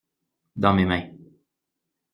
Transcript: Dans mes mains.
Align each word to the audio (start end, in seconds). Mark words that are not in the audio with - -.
Dans 0.55 0.73
mes 0.73 0.85
mains. 0.87 1.11